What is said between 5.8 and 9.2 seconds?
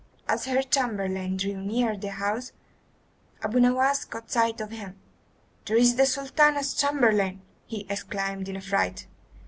the Sultana's chamberlain," he exclaimed in a fright.